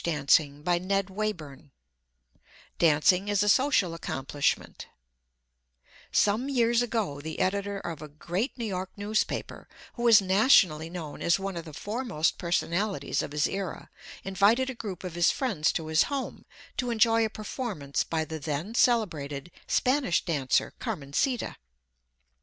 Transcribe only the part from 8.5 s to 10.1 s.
New York newspaper, who